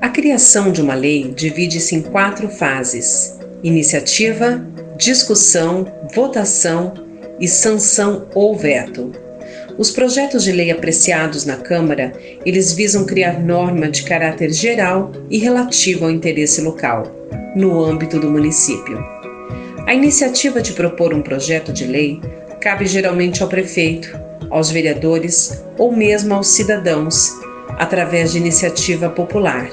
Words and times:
A 0.00 0.08
criação 0.08 0.72
de 0.72 0.80
uma 0.80 0.94
lei 0.94 1.32
divide-se 1.34 1.94
em 1.94 2.00
quatro 2.00 2.48
fases: 2.48 3.38
iniciativa, 3.62 4.66
discussão, 4.96 5.86
votação 6.14 6.94
e 7.38 7.46
sanção 7.46 8.26
ou 8.34 8.56
veto. 8.56 9.12
Os 9.76 9.90
projetos 9.90 10.44
de 10.44 10.52
lei 10.52 10.70
apreciados 10.70 11.44
na 11.44 11.56
Câmara, 11.56 12.12
eles 12.46 12.72
visam 12.72 13.04
criar 13.04 13.40
norma 13.40 13.90
de 13.90 14.04
caráter 14.04 14.52
geral 14.52 15.12
e 15.28 15.36
relativo 15.36 16.04
ao 16.04 16.10
interesse 16.10 16.60
local, 16.60 17.04
no 17.54 17.82
âmbito 17.84 18.18
do 18.18 18.30
município. 18.30 18.98
A 19.86 19.92
iniciativa 19.92 20.62
de 20.62 20.72
propor 20.72 21.12
um 21.12 21.20
projeto 21.20 21.72
de 21.72 21.84
lei 21.84 22.20
cabe 22.60 22.86
geralmente 22.86 23.42
ao 23.42 23.48
prefeito, 23.48 24.18
aos 24.48 24.70
vereadores 24.70 25.62
ou 25.76 25.94
mesmo 25.94 26.32
aos 26.32 26.48
cidadãos, 26.48 27.30
através 27.78 28.32
de 28.32 28.38
iniciativa 28.38 29.08
popular. 29.08 29.68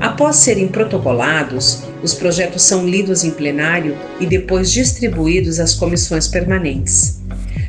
Após 0.00 0.36
serem 0.36 0.68
protocolados, 0.68 1.82
os 2.02 2.12
projetos 2.12 2.62
são 2.62 2.86
lidos 2.86 3.24
em 3.24 3.30
plenário 3.30 3.96
e 4.20 4.26
depois 4.26 4.70
distribuídos 4.70 5.58
às 5.58 5.74
comissões 5.74 6.28
permanentes. 6.28 7.20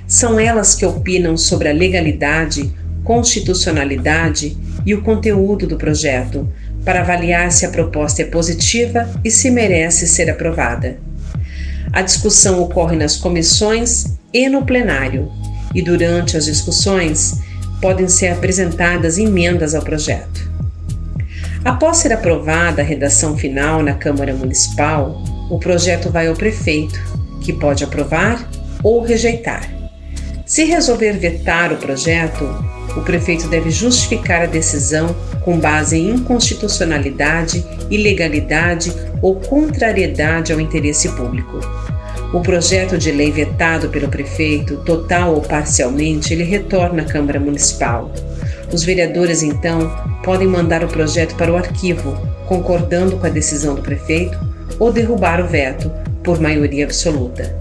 São 0.06 0.40
elas 0.40 0.76
que 0.76 0.86
opinam 0.86 1.38
sobre 1.38 1.70
a 1.70 1.74
legalidade, 1.74 2.72
constitucionalidade 3.04 4.58
e 4.86 4.94
o 4.94 5.02
conteúdo 5.02 5.66
do 5.66 5.78
projeto, 5.78 6.48
para 6.84 7.02
avaliar 7.02 7.52
se 7.52 7.66
a 7.66 7.70
proposta 7.70 8.22
é 8.22 8.26
positiva 8.26 9.10
e 9.24 9.32
se 9.32 9.50
merece 9.50 10.08
ser 10.08 10.30
aprovada. 10.30 10.98
A 11.92 12.02
discussão 12.02 12.62
ocorre 12.62 12.96
nas 12.96 13.18
comissões 13.18 14.18
e 14.34 14.48
no 14.50 14.66
plenário, 14.66 15.32
e 15.74 15.82
durante 15.82 16.38
as 16.38 16.46
discussões 16.46 17.42
podem 17.82 18.08
ser 18.08 18.28
apresentadas 18.28 19.18
emendas 19.18 19.76
ao 19.76 19.82
projeto. 19.82 20.48
Após 21.64 21.98
ser 21.98 22.14
aprovada 22.14 22.82
a 22.82 22.86
redação 22.86 23.38
final 23.38 23.84
na 23.84 23.94
Câmara 23.94 24.34
Municipal, 24.34 25.22
o 25.50 25.60
projeto 25.60 26.10
vai 26.10 26.28
ao 26.28 26.36
prefeito, 26.36 27.00
que 27.42 27.54
pode 27.54 27.84
aprovar 27.84 28.50
ou 28.84 29.02
rejeitar. 29.04 29.70
Se 30.46 30.64
resolver 30.64 31.14
vetar 31.14 31.74
o 31.74 31.78
projeto, 31.78 32.46
o 32.96 33.02
prefeito 33.02 33.50
deve 33.50 33.70
justificar 33.70 34.44
a 34.44 34.46
decisão 34.46 35.14
com 35.44 35.60
base 35.60 35.98
em 35.98 36.12
inconstitucionalidade, 36.12 37.66
ilegalidade 37.92 38.94
ou 39.22 39.36
contrariedade 39.36 40.54
ao 40.54 40.60
interesse 40.60 41.10
público. 41.10 41.60
O 42.34 42.42
projeto 42.42 42.98
de 42.98 43.10
lei 43.10 43.32
vetado 43.32 43.88
pelo 43.88 44.10
prefeito, 44.10 44.78
total 44.78 45.36
ou 45.36 45.42
parcialmente, 45.42 46.34
ele 46.34 46.44
retorna 46.44 47.04
à 47.04 47.06
Câmara 47.06 47.40
Municipal. 47.40 48.12
Os 48.72 48.84
vereadores, 48.84 49.44
então, 49.44 49.90
podem 50.24 50.48
mandar 50.48 50.84
o 50.84 50.90
projeto 50.90 51.36
para 51.36 51.54
o 51.54 51.56
arquivo, 51.56 52.18
concordando 52.46 53.16
com 53.16 53.26
a 53.26 53.30
decisão 53.30 53.76
do 53.76 53.82
prefeito, 53.82 54.38
ou 54.78 54.92
derrubar 54.92 55.40
o 55.42 55.48
veto 55.48 55.90
por 56.22 56.42
maioria 56.42 56.84
absoluta. 56.84 57.56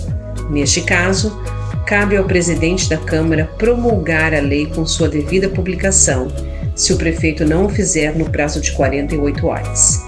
Neste 0.50 0.80
caso, 0.80 1.40
cabe 1.86 2.16
ao 2.16 2.24
presidente 2.24 2.88
da 2.88 2.96
Câmara 2.96 3.48
promulgar 3.56 4.34
a 4.34 4.40
lei 4.40 4.66
com 4.66 4.84
sua 4.84 5.08
devida 5.08 5.48
publicação, 5.48 6.26
se 6.74 6.92
o 6.92 6.96
prefeito 6.96 7.44
não 7.44 7.66
o 7.66 7.68
fizer 7.68 8.16
no 8.16 8.28
prazo 8.28 8.60
de 8.60 8.72
48 8.72 9.46
horas. 9.46 10.02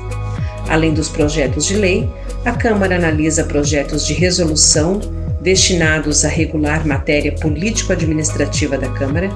Além 0.68 0.92
dos 0.92 1.08
projetos 1.08 1.64
de 1.64 1.76
lei, 1.76 2.10
a 2.48 2.52
Câmara 2.56 2.96
analisa 2.96 3.44
projetos 3.44 4.06
de 4.06 4.14
resolução 4.14 5.00
destinados 5.42 6.24
a 6.24 6.28
regular 6.28 6.86
matéria 6.86 7.30
político-administrativa 7.32 8.78
da 8.78 8.88
Câmara, 8.88 9.28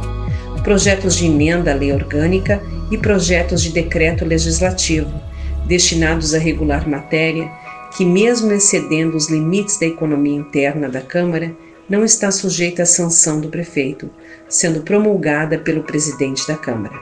projetos 0.64 1.16
de 1.16 1.26
emenda 1.26 1.72
à 1.72 1.74
lei 1.74 1.92
orgânica 1.92 2.62
e 2.90 2.96
projetos 2.96 3.62
de 3.62 3.70
decreto 3.70 4.24
legislativo 4.24 5.12
destinados 5.66 6.32
a 6.32 6.38
regular 6.38 6.88
matéria 6.88 7.52
que, 7.94 8.02
mesmo 8.02 8.50
excedendo 8.50 9.14
os 9.14 9.28
limites 9.28 9.78
da 9.78 9.84
economia 9.84 10.36
interna 10.36 10.88
da 10.88 11.02
Câmara, 11.02 11.54
não 11.86 12.02
está 12.02 12.30
sujeita 12.30 12.84
à 12.84 12.86
sanção 12.86 13.42
do 13.42 13.50
prefeito, 13.50 14.08
sendo 14.48 14.80
promulgada 14.80 15.58
pelo 15.58 15.82
presidente 15.82 16.48
da 16.48 16.56
Câmara. 16.56 16.98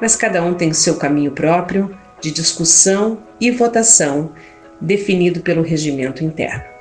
Mas 0.00 0.16
cada 0.16 0.42
um 0.42 0.54
tem 0.54 0.72
seu 0.72 0.96
caminho 0.96 1.30
próprio 1.30 1.96
de 2.20 2.32
discussão 2.32 3.18
e 3.40 3.52
votação 3.52 4.32
definido 4.80 5.40
pelo 5.40 5.62
regimento 5.62 6.22
interno. 6.24 6.77